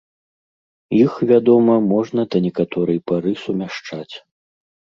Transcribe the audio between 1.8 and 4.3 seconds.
можна да некаторай пары сумяшчаць.